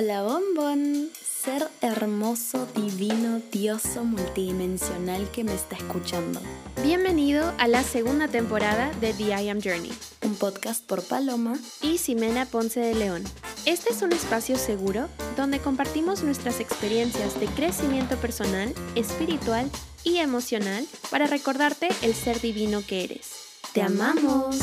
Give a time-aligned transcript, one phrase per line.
[0.00, 6.40] Hola bombón, ser hermoso, divino, dioso, multidimensional que me está escuchando.
[6.84, 9.90] Bienvenido a la segunda temporada de The I Am Journey,
[10.24, 13.24] un podcast por Paloma y Ximena Ponce de León.
[13.66, 19.68] Este es un espacio seguro donde compartimos nuestras experiencias de crecimiento personal, espiritual
[20.04, 23.32] y emocional para recordarte el ser divino que eres.
[23.72, 24.60] ¡Te amamos!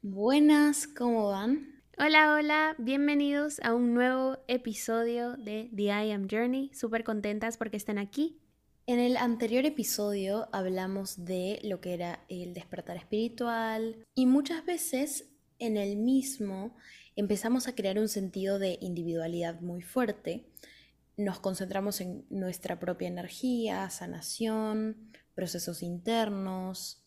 [0.00, 1.73] Buenas, ¿cómo van?
[1.96, 6.72] Hola, hola, bienvenidos a un nuevo episodio de The I Am Journey.
[6.74, 8.40] Súper contentas porque están aquí.
[8.88, 15.28] En el anterior episodio hablamos de lo que era el despertar espiritual y muchas veces
[15.60, 16.74] en el mismo
[17.14, 20.50] empezamos a crear un sentido de individualidad muy fuerte.
[21.16, 27.03] Nos concentramos en nuestra propia energía, sanación, procesos internos,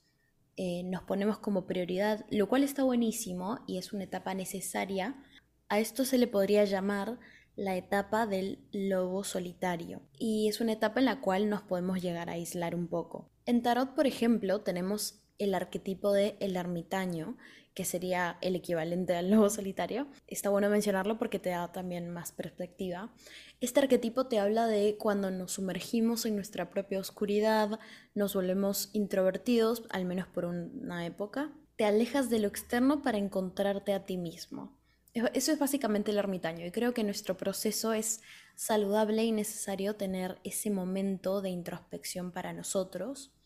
[0.58, 5.16] eh, nos ponemos como prioridad, lo cual está buenísimo y es una etapa necesaria.
[5.70, 7.20] A esto se le podría llamar
[7.56, 12.30] la etapa del lobo solitario y es una etapa en la cual nos podemos llegar
[12.30, 13.30] a aislar un poco.
[13.46, 17.38] En tarot, por ejemplo, tenemos el arquetipo de el ermitaño,
[17.78, 20.08] que sería el equivalente al lobo solitario.
[20.26, 23.14] Está bueno mencionarlo porque te da también más perspectiva.
[23.62, 27.80] Este arquetipo te habla de cuando nos sumergimos en nuestra propia oscuridad,
[28.16, 31.52] nos volvemos introvertidos, al menos por una época.
[31.76, 34.76] Te alejas de lo externo para encontrarte a ti mismo.
[35.14, 38.22] Eso es básicamente el ermitaño y creo que nuestro proceso es
[38.56, 43.37] saludable y necesario tener ese momento de introspección para nosotros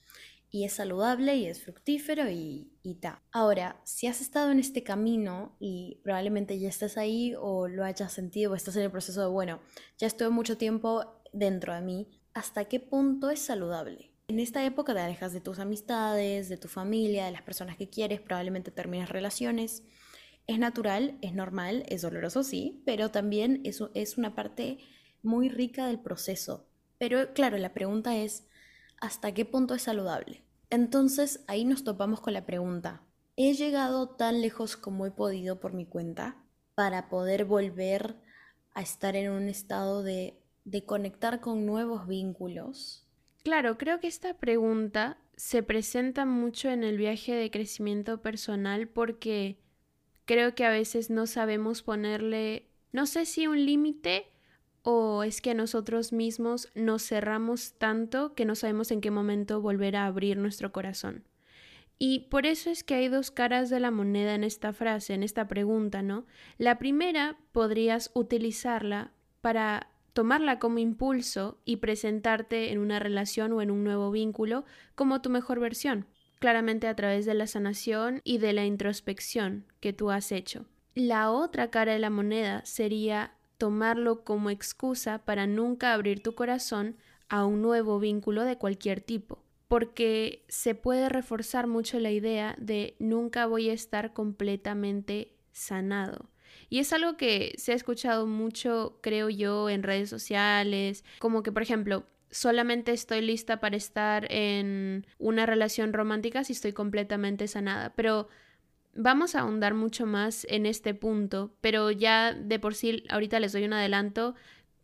[0.51, 3.23] y es saludable y es fructífero y, y ta.
[3.31, 8.11] Ahora, si has estado en este camino y probablemente ya estás ahí o lo hayas
[8.11, 9.61] sentido o estás en el proceso de, bueno,
[9.97, 14.11] ya estuve mucho tiempo dentro de mí, ¿hasta qué punto es saludable?
[14.27, 17.89] En esta época te alejas de tus amistades, de tu familia, de las personas que
[17.89, 19.83] quieres, probablemente terminas relaciones.
[20.47, 24.79] Es natural, es normal, es doloroso, sí, pero también eso es una parte
[25.23, 26.67] muy rica del proceso.
[26.97, 28.47] Pero claro, la pregunta es,
[29.01, 30.43] hasta qué punto es saludable.
[30.69, 33.01] Entonces ahí nos topamos con la pregunta,
[33.35, 36.37] ¿he llegado tan lejos como he podido por mi cuenta
[36.75, 38.15] para poder volver
[38.73, 43.05] a estar en un estado de, de conectar con nuevos vínculos?
[43.43, 49.57] Claro, creo que esta pregunta se presenta mucho en el viaje de crecimiento personal porque
[50.25, 54.30] creo que a veces no sabemos ponerle, no sé si un límite
[54.83, 59.95] o es que nosotros mismos nos cerramos tanto que no sabemos en qué momento volver
[59.95, 61.23] a abrir nuestro corazón.
[62.03, 65.21] Y por eso es que hay dos caras de la moneda en esta frase, en
[65.21, 66.25] esta pregunta, ¿no?
[66.57, 69.11] La primera podrías utilizarla
[69.41, 74.65] para tomarla como impulso y presentarte en una relación o en un nuevo vínculo
[74.95, 76.07] como tu mejor versión,
[76.39, 80.65] claramente a través de la sanación y de la introspección que tú has hecho.
[80.95, 86.97] La otra cara de la moneda sería tomarlo como excusa para nunca abrir tu corazón
[87.29, 92.95] a un nuevo vínculo de cualquier tipo, porque se puede reforzar mucho la idea de
[92.97, 96.31] nunca voy a estar completamente sanado.
[96.69, 101.51] Y es algo que se ha escuchado mucho, creo yo, en redes sociales, como que,
[101.51, 107.93] por ejemplo, solamente estoy lista para estar en una relación romántica si estoy completamente sanada,
[107.95, 108.27] pero
[108.93, 113.53] Vamos a ahondar mucho más en este punto, pero ya de por sí, ahorita les
[113.53, 114.35] doy un adelanto,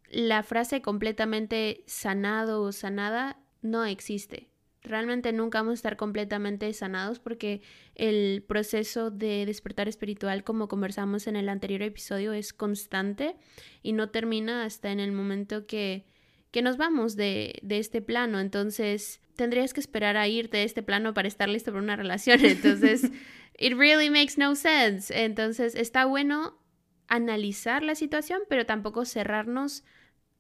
[0.10, 4.50] la frase completamente sanado o sanada no existe.
[4.82, 7.62] Realmente nunca vamos a estar completamente sanados porque
[7.96, 13.36] el proceso de despertar espiritual, como conversamos en el anterior episodio, es constante
[13.84, 16.06] y no termina hasta en el momento que,
[16.52, 18.40] que nos vamos de, de este plano.
[18.40, 22.40] Entonces, tendrías que esperar a irte de este plano para estar listo para una relación.
[22.46, 23.12] Entonces,
[23.58, 25.12] It really makes no sense.
[25.24, 26.60] Entonces está bueno
[27.08, 29.84] analizar la situación, pero tampoco cerrarnos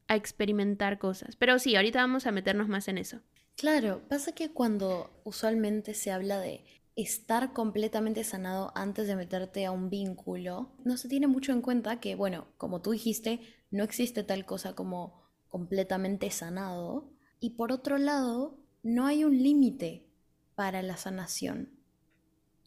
[0.07, 1.35] a experimentar cosas.
[1.35, 3.21] Pero sí, ahorita vamos a meternos más en eso.
[3.55, 6.63] Claro, pasa que cuando usualmente se habla de
[6.95, 11.99] estar completamente sanado antes de meterte a un vínculo, no se tiene mucho en cuenta
[11.99, 13.39] que, bueno, como tú dijiste,
[13.71, 15.26] no existe tal cosa como
[15.57, 17.09] completamente sanado.
[17.39, 20.07] Y por otro lado, no hay un límite
[20.55, 21.77] para la sanación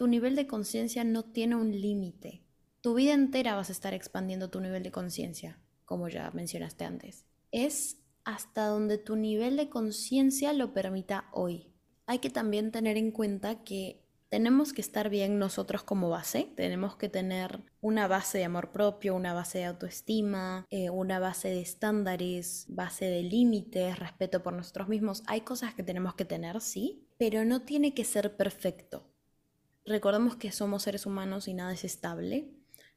[0.00, 2.42] tu nivel de conciencia no tiene un límite.
[2.80, 7.26] Tu vida entera vas a estar expandiendo tu nivel de conciencia, como ya mencionaste antes.
[7.52, 11.74] Es hasta donde tu nivel de conciencia lo permita hoy.
[12.06, 16.94] Hay que también tener en cuenta que tenemos que estar bien nosotros como base, tenemos
[16.94, 21.60] que tener una base de amor propio, una base de autoestima, eh, una base de
[21.60, 25.24] estándares, base de límites, respeto por nosotros mismos.
[25.26, 29.10] Hay cosas que tenemos que tener, sí, pero no tiene que ser perfecto.
[29.84, 32.52] Recordemos que somos seres humanos y nada es estable.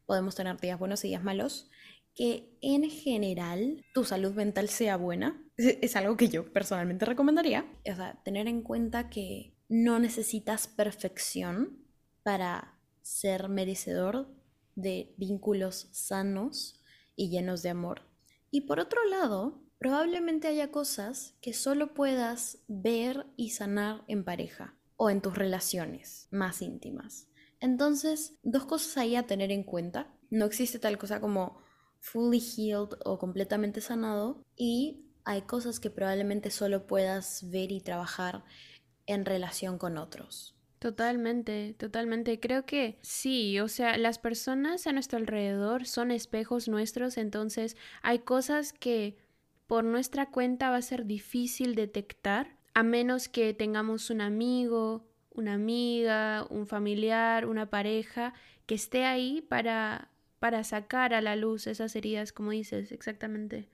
[0.06, 1.69] Podemos tener días buenos y días malos.
[2.15, 5.39] que en general tu salud mental sea buena.
[5.57, 7.65] Es, algo que yo personalmente recomendaría.
[7.91, 11.86] O sea, tener en cuenta que no necesitas perfección
[12.24, 14.27] para ser merecedor
[14.75, 16.81] de vínculos sanos
[17.15, 18.01] y llenos de amor.
[18.50, 24.77] Y por otro lado, probablemente haya cosas que solo puedas ver y sanar en pareja
[24.95, 27.27] o en tus relaciones más íntimas.
[27.60, 30.13] Entonces, dos cosas ahí a tener en cuenta.
[30.30, 31.62] No existe tal cosa como
[32.00, 38.44] fully healed o completamente sanado y hay cosas que probablemente solo puedas ver y trabajar
[39.07, 40.55] en relación con otros.
[40.79, 42.41] Totalmente, totalmente.
[42.41, 48.19] Creo que sí, o sea, las personas a nuestro alrededor son espejos nuestros, entonces hay
[48.19, 49.15] cosas que
[49.65, 55.53] por nuestra cuenta va a ser difícil detectar, a menos que tengamos un amigo, una
[55.53, 58.33] amiga, un familiar, una pareja
[58.65, 60.09] que esté ahí para,
[60.39, 63.69] para sacar a la luz esas heridas, como dices, exactamente.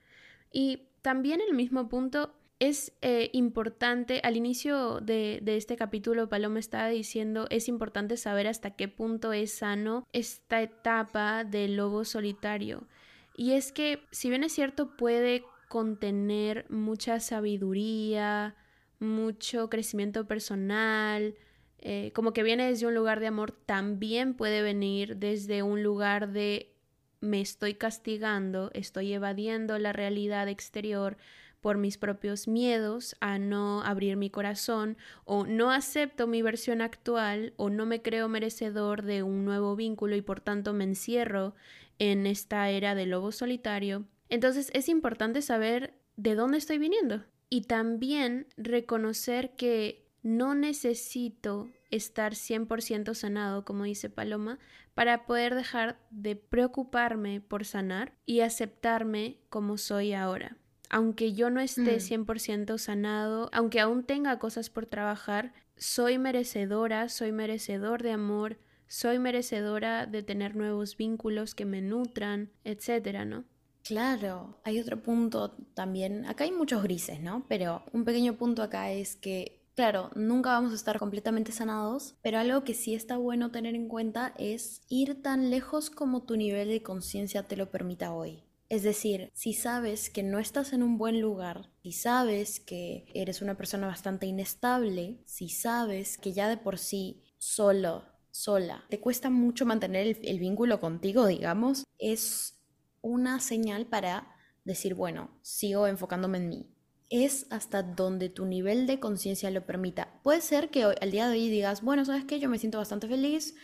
[0.52, 6.88] Y también el mismo punto, es eh, importante, al inicio de, este capítulo, Paloma estaba
[6.88, 12.86] diciendo, es importante saber hasta qué punto es sano esta etapa del lobo solitario.
[13.34, 18.54] Y es que, si bien es cierto, puede contener mucha sabiduría,
[18.98, 21.34] mucho crecimiento personal,
[21.78, 26.30] eh, como que viene desde un lugar de amor, también puede venir desde un lugar
[26.32, 26.74] de
[27.22, 31.16] me estoy castigando, estoy evadiendo la realidad exterior,
[31.60, 37.52] por mis propios miedos a no abrir mi corazón o no acepto mi versión actual
[37.56, 41.54] o no me creo merecedor de un nuevo vínculo y por tanto me encierro
[41.98, 44.06] en esta era de lobo solitario.
[44.28, 52.34] Entonces es importante saber de dónde estoy viniendo y también reconocer que no necesito estar
[52.34, 54.58] 100% sanado, como dice Paloma,
[54.94, 60.56] para poder dejar de preocuparme por sanar y aceptarme como soy ahora
[60.90, 62.78] aunque yo no esté 100% mm.
[62.78, 68.58] sanado, aunque aún tenga cosas por trabajar, soy merecedora, soy merecedor de amor,
[68.88, 73.44] soy merecedora de tener nuevos vínculos que me nutran, etcétera, ¿no?
[73.84, 77.46] Claro, hay otro punto también, acá hay muchos grises, ¿no?
[77.48, 82.38] Pero un pequeño punto acá es que, claro, nunca vamos a estar completamente sanados, pero
[82.38, 86.68] algo que sí está bueno tener en cuenta es ir tan lejos como tu nivel
[86.68, 88.42] de conciencia te lo permita hoy.
[88.70, 93.42] Es decir, si sabes que no estás en un buen lugar, si sabes que eres
[93.42, 99.28] una persona bastante inestable, si sabes que ya de por sí solo, sola, te cuesta
[99.28, 102.62] mucho mantener el, vínculo contigo, digamos, es
[103.00, 106.70] una señal para decir, bueno, sigo enfocándome en mí.
[107.08, 110.20] Es hasta donde tu nivel de conciencia lo permita.
[110.22, 112.38] Puede ser que al día de hoy digas, bueno, ¿sabes qué?
[112.38, 113.56] Yo me siento bastante feliz,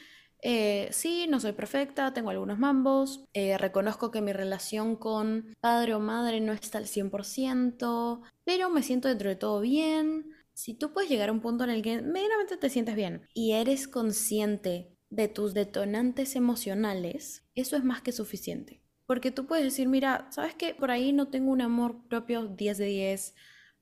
[0.42, 5.94] eh, sí, no soy perfecta, tengo algunos mambos, eh, reconozco que mi relación con padre
[5.94, 10.30] o madre no está al 100%, pero me siento dentro de todo bien.
[10.52, 13.52] Si tú puedes llegar a un punto en el que medianamente te sientes bien y
[13.52, 18.82] eres consciente de tus detonantes emocionales, eso es más que suficiente.
[19.06, 20.74] Porque tú puedes decir, mira, ¿sabes qué?
[20.74, 23.34] Por ahí no tengo un amor propio 10 de 10,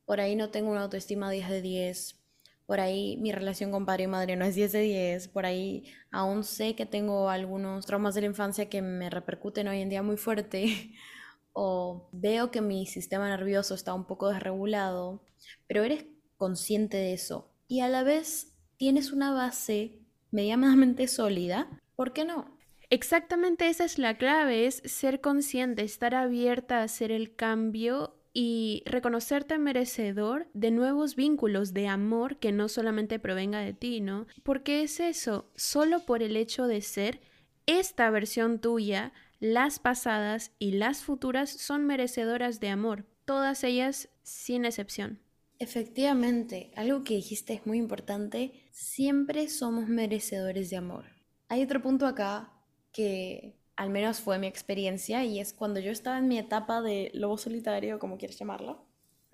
[0.04, 2.23] por ahí no tengo una autoestima 10 de 10,
[2.66, 5.84] por ahí mi relación con padre y madre no es 10 de 10, por ahí
[6.10, 10.02] aún sé que tengo algunos traumas de la infancia que me repercuten hoy en día
[10.02, 10.92] muy fuerte,
[11.52, 15.22] o veo que mi sistema nervioso está un poco desregulado,
[15.66, 20.00] pero eres consciente de eso y a la vez tienes una base
[20.30, 22.58] medianamente sólida, ¿por qué no?
[22.90, 28.82] Exactamente esa es la clave, es ser consciente, estar abierta a hacer el cambio y
[28.84, 34.26] reconocerte merecedor de nuevos vínculos de amor que no solamente provenga de ti, ¿no?
[34.42, 37.20] Porque es eso, solo por el hecho de ser
[37.66, 44.64] esta versión tuya, las pasadas y las futuras son merecedoras de amor, todas ellas sin
[44.64, 45.20] excepción.
[45.60, 51.04] Efectivamente, algo que dijiste es muy importante, siempre somos merecedores de amor.
[51.48, 52.52] Hay otro punto acá
[52.92, 57.10] que al menos fue mi experiencia, y es cuando yo estaba en mi etapa de
[57.14, 58.84] lobo solitario, como quieres llamarlo,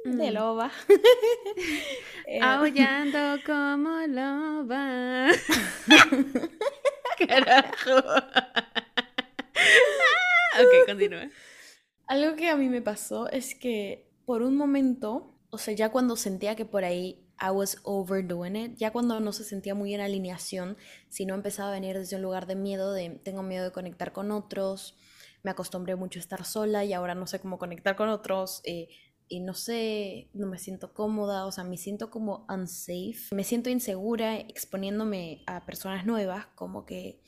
[0.04, 0.34] de mm.
[0.34, 0.70] loba.
[2.26, 5.26] Eh, Aullando como loba.
[7.26, 7.96] Carajo.
[10.60, 11.28] ok, continúa.
[12.06, 16.14] Algo que a mí me pasó es que por un momento, o sea, ya cuando
[16.14, 18.76] sentía que por ahí I was overdoing it.
[18.76, 20.76] Ya cuando no se sentía muy en alineación,
[21.08, 24.30] sino empezaba a venir desde un lugar de miedo, de tengo miedo de conectar con
[24.30, 24.96] otros,
[25.42, 28.60] me acostumbré mucho a estar sola y ahora no sé cómo conectar con otros.
[28.64, 28.88] Eh,
[29.32, 33.70] y no sé, no me siento cómoda, o sea, me siento como unsafe, me siento
[33.70, 37.22] insegura exponiéndome a personas nuevas, como que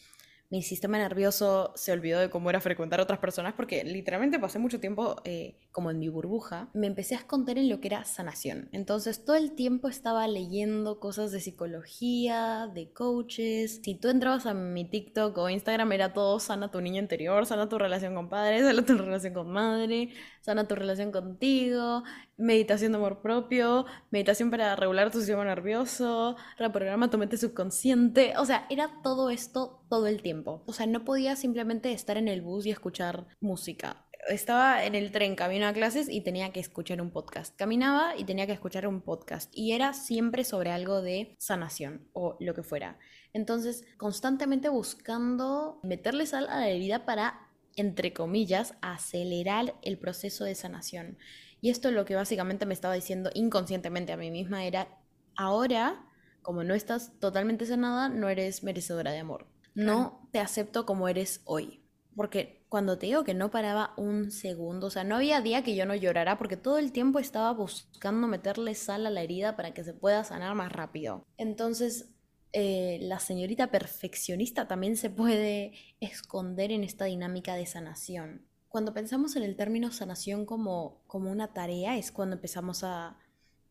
[0.52, 4.58] mi sistema nervioso se olvidó de cómo era frecuentar a otras personas porque literalmente pasé
[4.58, 8.04] mucho tiempo eh, como en mi burbuja, me empecé a esconder en lo que era
[8.04, 8.68] sanación.
[8.72, 13.80] Entonces todo el tiempo estaba leyendo cosas de psicología, de coaches.
[13.82, 17.70] Si tú entrabas a mi TikTok o Instagram era todo sana tu niño interior, sana
[17.70, 20.10] tu relación con padre, sana tu relación con madre,
[20.42, 22.02] sana tu relación contigo,
[22.36, 28.34] meditación de amor propio, meditación para regular tu sistema nervioso, reprograma tu mente subconsciente.
[28.36, 30.62] O sea, era todo esto todo el tiempo.
[30.64, 34.06] O sea, no podía simplemente estar en el bus y escuchar música.
[34.26, 37.54] Estaba en el tren camino a clases y tenía que escuchar un podcast.
[37.56, 39.52] Caminaba y tenía que escuchar un podcast.
[39.54, 42.98] Y era siempre sobre algo de sanación o lo que fuera.
[43.34, 50.54] Entonces, constantemente buscando meterle sal a la herida para, entre comillas, acelerar el proceso de
[50.54, 51.18] sanación.
[51.60, 54.88] Y esto lo que básicamente me estaba diciendo inconscientemente a mí misma era,
[55.36, 56.06] ahora,
[56.40, 59.51] como no estás totalmente sanada, no eres merecedora de amor.
[59.74, 61.80] No te acepto como eres hoy.
[62.14, 65.74] Porque cuando te digo que no paraba un segundo, o sea, no había día que
[65.74, 69.72] yo no llorara porque todo el tiempo estaba buscando meterle sal a la herida para
[69.72, 71.24] que se pueda sanar más rápido.
[71.38, 72.10] Entonces,
[72.52, 79.36] eh, la señorita perfeccionista también se puede esconder en esta dinámica de sanación cuando pensamos
[79.36, 83.18] en el término sanación como, como una tarea es cuando empezamos a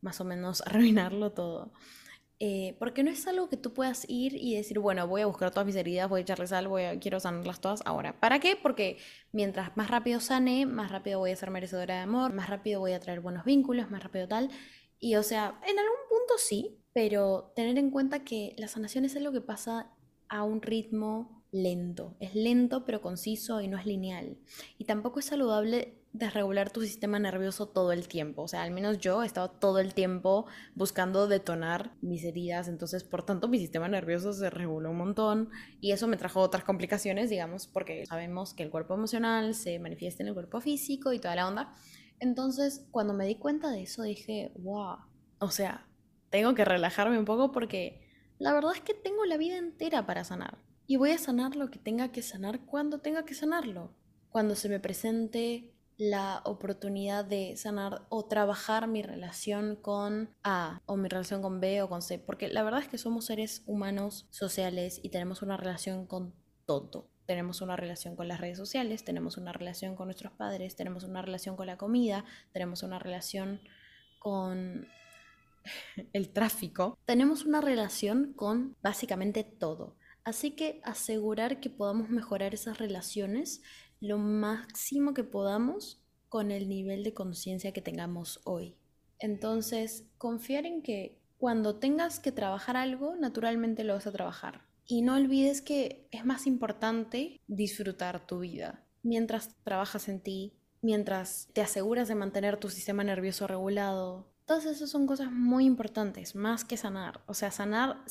[0.00, 1.72] más o menos arruinarlo todo.
[2.44, 5.52] Eh, porque no es algo que tú puedas ir y decir, bueno, voy a buscar
[5.52, 8.18] todas mis heridas, voy a echarles sal, voy a, quiero sanarlas todas ahora.
[8.18, 8.58] ¿Para qué?
[8.60, 8.98] Porque
[9.30, 12.94] mientras más rápido sane, más rápido voy a ser merecedora de amor, más rápido voy
[12.94, 14.50] a traer buenos vínculos, más rápido tal.
[14.98, 19.14] Y o sea, en algún punto sí, pero tener en cuenta que la sanación es
[19.14, 19.92] algo que pasa
[20.28, 22.16] a un ritmo lento.
[22.18, 24.36] Es lento pero conciso y no es lineal.
[24.78, 28.42] Y tampoco es saludable desregular tu sistema nervioso todo el tiempo.
[28.42, 32.68] O sea, al menos yo he estado todo el tiempo buscando detonar mis heridas.
[32.68, 35.50] Entonces, por tanto, mi sistema nervioso se reguló un montón.
[35.80, 40.22] Y eso me trajo otras complicaciones, digamos, porque sabemos que el cuerpo emocional se manifiesta
[40.22, 41.74] en el cuerpo físico y toda la onda.
[42.20, 44.98] Entonces, cuando me di cuenta de eso, dije, wow.
[45.38, 45.88] O sea,
[46.30, 50.24] tengo que relajarme un poco porque la verdad es que tengo la vida entera para
[50.24, 50.58] sanar.
[50.86, 53.94] Y voy a sanar lo que tenga que sanar cuando tenga que sanarlo.
[54.28, 55.71] Cuando se me presente
[56.02, 61.80] la oportunidad de sanar o trabajar mi relación con A o mi relación con B
[61.80, 62.18] o con C.
[62.18, 66.34] Porque la verdad es que somos seres humanos sociales y tenemos una relación con
[66.66, 67.08] todo.
[67.26, 71.22] Tenemos una relación con las redes sociales, tenemos una relación con nuestros padres, tenemos una
[71.22, 73.60] relación con la comida, tenemos una relación
[74.18, 74.88] con
[76.12, 76.98] el tráfico.
[77.04, 79.96] Tenemos una relación con básicamente todo.
[80.24, 83.62] Así que asegurar que podamos mejorar esas relaciones
[84.02, 88.74] lo máximo que podamos con el nivel de conciencia que tengamos hoy.
[89.20, 94.62] Entonces, confiar en que cuando tengas que trabajar algo, naturalmente lo vas a trabajar.
[94.86, 101.48] Y no olvides que es más importante disfrutar tu vida mientras trabajas en ti, mientras
[101.52, 106.64] te aseguras de mantener tu sistema nervioso regulado, Todas esas son cosas muy importantes, más
[106.64, 107.20] que sanar.
[107.26, 108.04] O sea, sanar,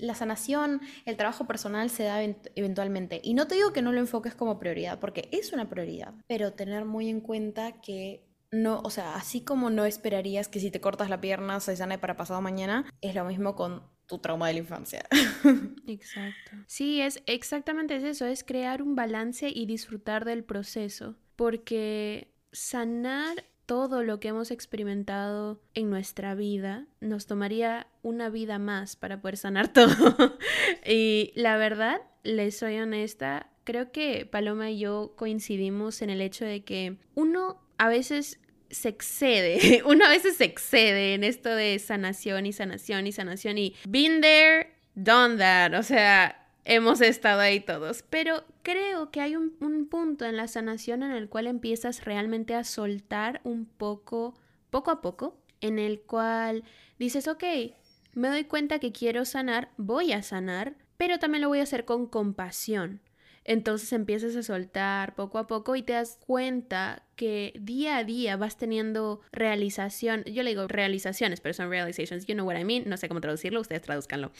[0.00, 2.20] la sanación, el trabajo personal se da
[2.54, 3.20] eventualmente.
[3.22, 6.52] Y no te digo que no lo enfoques como prioridad, porque es una prioridad, pero
[6.52, 10.80] tener muy en cuenta que no, o sea, así como no esperarías que si te
[10.80, 14.54] cortas la pierna se sane para pasado mañana, es lo mismo con tu trauma de
[14.54, 15.04] la infancia.
[15.86, 16.52] Exacto.
[16.66, 24.02] Sí, es exactamente eso, es crear un balance y disfrutar del proceso, porque sanar todo
[24.02, 29.68] lo que hemos experimentado en nuestra vida, nos tomaría una vida más para poder sanar
[29.72, 30.38] todo.
[30.86, 36.44] y la verdad, les soy honesta, creo que Paloma y yo coincidimos en el hecho
[36.44, 41.78] de que uno a veces se excede, uno a veces se excede en esto de
[41.78, 47.60] sanación y sanación y sanación y been there, done that, o sea, hemos estado ahí
[47.60, 52.54] todos, pero creo que hay un, punto en la sanación en el cual empiezas realmente
[52.54, 54.34] a soltar un poco,
[54.70, 56.64] poco a poco, en el cual
[56.98, 57.44] dices, ok,
[58.14, 61.84] me doy cuenta que quiero sanar, voy a sanar, pero también lo voy a hacer
[61.84, 63.00] con compasión.
[63.46, 68.36] Entonces empiezas a soltar poco a poco y te das cuenta que día a día
[68.36, 70.24] vas teniendo realización.
[70.24, 72.26] Yo le digo realizaciones, pero son realizations.
[72.26, 72.82] You know what I mean.
[72.86, 74.32] No sé cómo traducirlo, ustedes traduzcanlo.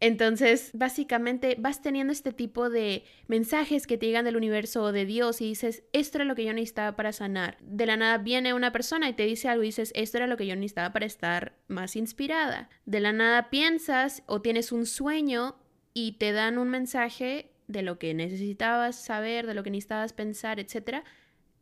[0.00, 5.06] Entonces, básicamente vas teniendo este tipo de mensajes que te llegan del universo o de
[5.06, 7.58] Dios y dices, esto era lo que yo necesitaba para sanar.
[7.60, 10.36] De la nada viene una persona y te dice algo y dices, esto era lo
[10.36, 12.68] que yo necesitaba para estar más inspirada.
[12.86, 15.56] De la nada piensas o tienes un sueño
[15.94, 20.58] y te dan un mensaje de lo que necesitabas saber, de lo que necesitabas pensar,
[20.58, 21.04] etc.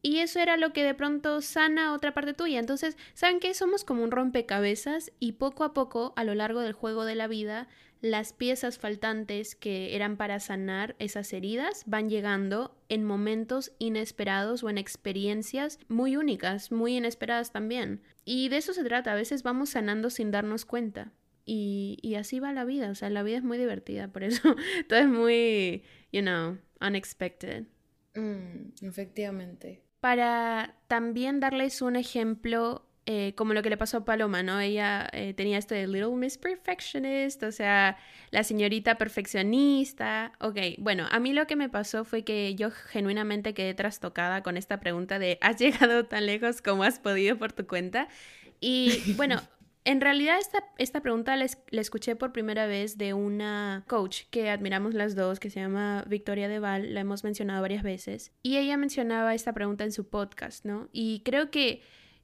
[0.00, 2.58] Y eso era lo que de pronto sana otra parte tuya.
[2.58, 3.52] Entonces, ¿saben qué?
[3.54, 7.26] Somos como un rompecabezas y poco a poco, a lo largo del juego de la
[7.26, 7.68] vida,
[8.00, 14.70] las piezas faltantes que eran para sanar esas heridas van llegando en momentos inesperados o
[14.70, 18.02] en experiencias muy únicas, muy inesperadas también.
[18.24, 21.12] Y de eso se trata, a veces vamos sanando sin darnos cuenta.
[21.48, 24.42] Y, así va la vida, o sea, la vida es muy divertida, por eso
[24.88, 27.66] todo es muy, you know, unexpected.
[28.16, 29.82] Mm, efectivamente.
[30.00, 34.58] Para también darles un ejemplo eh, como lo que le pasó a Paloma, ¿no?
[34.58, 37.96] Ella eh, tenía esto de Little Miss Perfectionist, o sea,
[38.32, 40.32] la señorita perfeccionista.
[40.40, 44.56] Ok, bueno, a mí lo que me pasó fue que yo genuinamente quedé trastocada con
[44.56, 48.08] esta pregunta de ¿has llegado tan lejos como has podido por tu cuenta?
[48.58, 49.40] Y bueno,
[49.86, 54.94] en realidad esta, esta pregunta la, escuché por primera vez de una coach que admiramos
[54.94, 59.34] las dos, que se llama Victoria Deval, la hemos mencionado varias veces, y ella mencionaba
[59.34, 60.88] esta pregunta en su podcast, ¿no?
[60.92, 61.82] Y creo que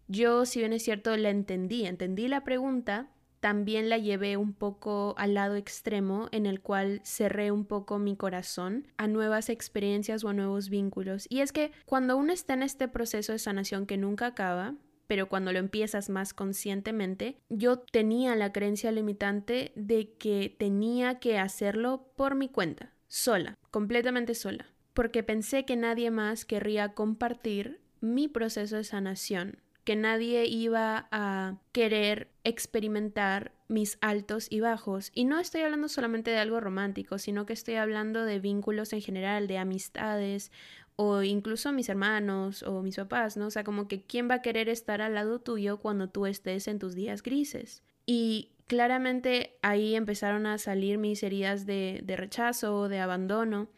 [0.09, 5.15] yo, si bien es cierto, la entendí, entendí la pregunta, también la llevé un poco
[5.17, 10.29] al lado extremo en el cual cerré un poco mi corazón a nuevas experiencias o
[10.29, 11.27] a nuevos vínculos.
[11.29, 14.75] Y es que cuando uno está en este proceso de sanación que nunca acaba,
[15.13, 21.39] pero cuando lo empiezas más conscientemente, yo tenía la creencia limitante de que tenía que
[21.39, 28.27] hacerlo por mi cuenta, sola, completamente sola, porque pensé que nadie más querría compartir mi
[28.27, 35.11] proceso de sanación que nadie iba a querer experimentar mis altos y bajos.
[35.15, 39.01] Y no estoy hablando solamente de algo romántico, sino que estoy hablando de vínculos en
[39.01, 40.53] general, de amistades
[40.97, 43.47] o incluso mis hermanos o mis papás, ¿no?
[43.47, 46.69] O sea, como que quién va a querer estar al lado tuyo cuando tú estés
[46.69, 47.83] en tus días grises.
[48.07, 53.69] Y claramente ahí empezaron a salir mis heridas de, de rechazo, de abandono,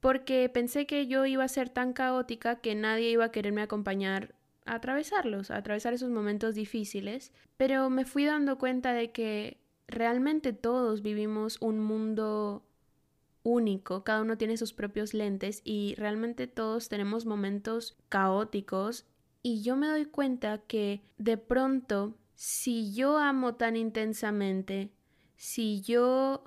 [0.00, 4.34] porque pensé que yo iba a ser tan caótica que nadie iba a quererme acompañar
[4.64, 11.02] atravesarlos, a atravesar esos momentos difíciles, pero me fui dando cuenta de que realmente todos
[11.02, 12.64] vivimos un mundo
[13.42, 19.06] único, cada uno tiene sus propios lentes y realmente todos tenemos momentos caóticos
[19.42, 24.92] y yo me doy cuenta que de pronto si yo amo tan intensamente,
[25.36, 26.44] si yo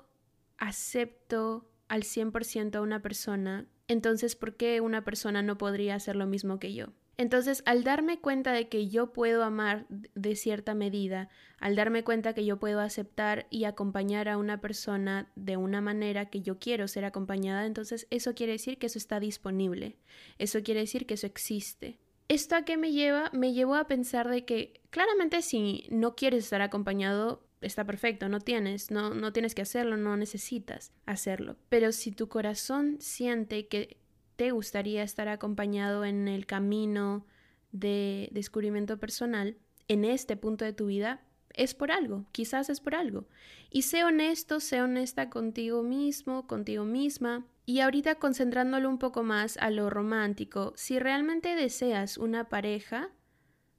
[0.58, 6.26] acepto al 100% a una persona, entonces ¿por qué una persona no podría hacer lo
[6.26, 6.88] mismo que yo?
[7.18, 12.34] Entonces, al darme cuenta de que yo puedo amar de cierta medida, al darme cuenta
[12.34, 16.88] que yo puedo aceptar y acompañar a una persona de una manera que yo quiero
[16.88, 19.96] ser acompañada, entonces eso quiere decir que eso está disponible,
[20.38, 21.98] eso quiere decir que eso existe.
[22.28, 23.30] ¿Esto a qué me lleva?
[23.32, 28.40] Me llevó a pensar de que claramente si no quieres estar acompañado, está perfecto, no
[28.40, 31.56] tienes, no, no tienes que hacerlo, no necesitas hacerlo.
[31.68, 33.96] Pero si tu corazón siente que
[34.36, 37.26] te gustaría estar acompañado en el camino
[37.72, 39.56] de descubrimiento personal,
[39.88, 41.22] en este punto de tu vida,
[41.56, 43.26] es por algo, quizás es por algo.
[43.70, 47.46] Y sé honesto, sé honesta contigo mismo, contigo misma.
[47.64, 53.10] Y ahorita concentrándolo un poco más a lo romántico, si realmente deseas una pareja,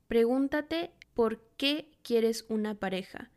[0.07, 3.31] pregúntate por qué quieres una pareja.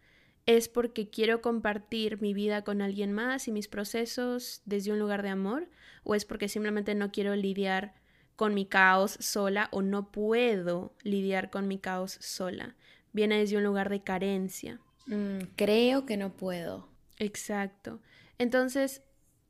[0.46, 5.22] ¿Es porque quiero compartir mi vida con alguien más y mis procesos desde un lugar
[5.22, 5.68] de amor?
[6.02, 7.94] ¿O es porque simplemente no quiero lidiar
[8.36, 12.76] con mi caos sola o no puedo lidiar con mi caos sola?
[13.12, 14.80] Viene desde un lugar de carencia.
[15.06, 16.88] Mm, creo que no puedo.
[17.18, 18.00] Exacto.
[18.38, 19.02] Entonces,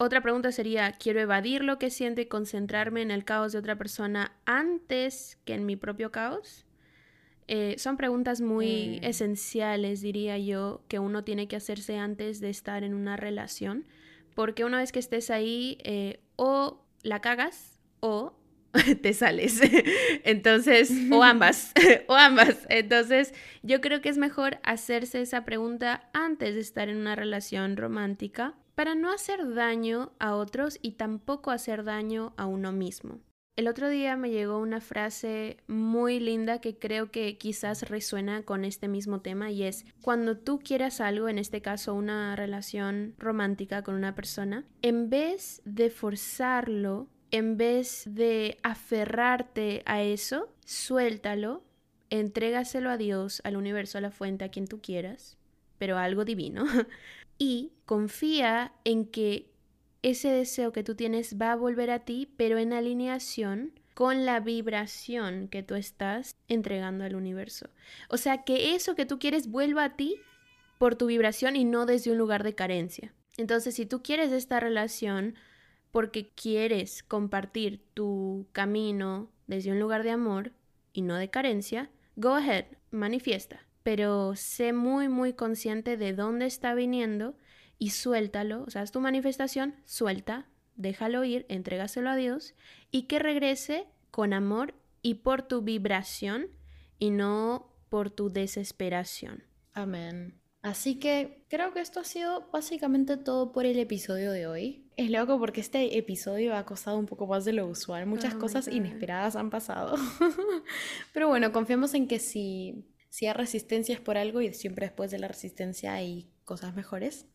[0.03, 3.77] otra pregunta sería, ¿quiero evadir lo que siento y concentrarme en el caos de otra
[3.77, 6.65] persona antes que en mi propio caos?
[7.49, 9.05] Eh, son preguntas muy mm.
[9.05, 13.85] esenciales, diría yo, que uno tiene que hacerse antes de estar en una relación,
[14.35, 18.33] porque una vez que estés ahí, eh, o la cagas o
[19.03, 19.61] te sales.
[20.25, 21.75] Entonces, o ambas,
[22.09, 22.67] o ambas.
[22.71, 27.77] Entonces, yo creo que es mejor hacerse esa pregunta antes de estar en una relación
[27.77, 33.21] romántica para no hacer daño a otros y tampoco hacer daño a uno mismo.
[33.61, 38.65] El otro día me llegó una frase muy linda que creo que quizás resuena con
[38.65, 43.83] este mismo tema y es cuando tú quieras algo, en este caso una relación romántica
[43.83, 51.63] con una persona, en vez de forzarlo, en vez de aferrarte a eso, suéltalo,
[52.09, 55.37] entrégaselo a Dios, al universo, a la fuente, a quien tú quieras,
[55.77, 56.65] pero algo divino,
[57.37, 59.50] y confía en que
[60.03, 64.41] ese deseo que tú tienes va a volver a ti, pero en alineación con la
[64.41, 67.69] vibración que tú estás entregando al universo.
[68.09, 70.17] O sea, que eso que tú quieres vuelva a ti
[70.79, 73.13] por tu vibración y no desde un lugar de carencia.
[73.37, 75.35] Entonces, si tú quieres esta relación
[75.91, 80.53] porque quieres compartir tu camino desde un lugar de amor
[80.93, 83.67] y no de carencia, go ahead, manifiesta.
[83.83, 87.35] Pero sé muy, muy consciente de dónde está viniendo
[87.81, 92.55] y suéltalo, o sea, es tu manifestación, suelta, déjalo ir, entrégaselo a Dios
[92.91, 96.49] y que regrese con amor y por tu vibración
[96.99, 99.45] y no por tu desesperación.
[99.73, 100.39] Amén.
[100.61, 104.87] Así que creo que esto ha sido básicamente todo por el episodio de hoy.
[104.99, 108.05] Es loco porque este episodio ha costado un poco más de lo usual.
[108.05, 109.97] Muchas Oh cosas inesperadas han pasado.
[111.15, 115.11] Pero bueno, confiamos en que si, si hay resistencia es por algo y siempre después
[115.11, 117.27] de la resistencia hay cosas mejores.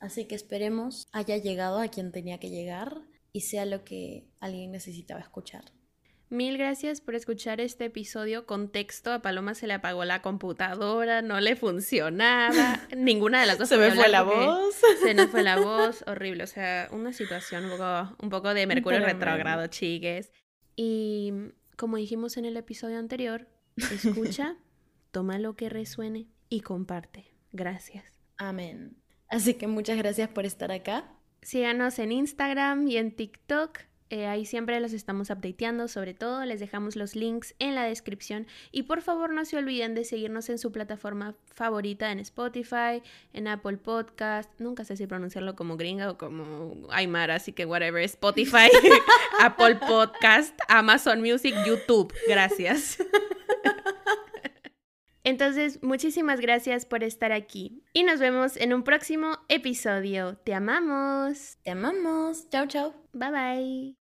[0.00, 3.02] Así que esperemos haya llegado a quien tenía que llegar
[3.32, 5.64] y sea lo que alguien necesitaba escuchar.
[6.30, 8.46] Mil gracias por escuchar este episodio.
[8.46, 13.68] Contexto, a Paloma se le apagó la computadora, no le funcionaba, ninguna de las dos.
[13.68, 14.74] Se me fue la voz.
[15.00, 16.44] Se nos fue la voz, horrible.
[16.44, 20.32] O sea, una situación un poco, un poco de Mercurio retrógrado, chiques.
[20.76, 21.32] Y
[21.76, 24.56] como dijimos en el episodio anterior, escucha,
[25.12, 27.32] toma lo que resuene y comparte.
[27.52, 28.04] Gracias.
[28.38, 29.03] Amén.
[29.34, 31.04] Así que muchas gracias por estar acá.
[31.42, 33.80] Síganos en Instagram y en TikTok.
[34.10, 38.46] eh, ahí siempre los estamos updateando, sobre todo les dejamos los links en la descripción
[38.70, 43.48] y por favor no se olviden de seguirnos en su plataforma favorita en Spotify, en
[43.48, 48.68] Apple Podcast, nunca sé si pronunciarlo como gringa o como Aymara, así que whatever, Spotify,
[49.40, 52.98] Apple Podcast, Amazon Music, YouTube, gracias.
[55.24, 60.36] Entonces, muchísimas gracias por estar aquí y nos vemos en un próximo episodio.
[60.44, 61.56] Te amamos.
[61.62, 62.48] Te amamos.
[62.50, 62.94] Chao, chao.
[63.12, 63.96] Bye bye.